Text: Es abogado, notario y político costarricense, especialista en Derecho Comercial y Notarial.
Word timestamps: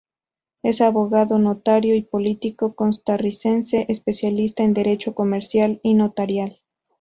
Es 0.63 0.81
abogado, 0.81 1.37
notario 1.37 1.93
y 1.95 2.01
político 2.01 2.73
costarricense, 2.73 3.85
especialista 3.87 4.63
en 4.63 4.73
Derecho 4.73 5.13
Comercial 5.13 5.79
y 5.83 5.93
Notarial. 5.93 6.59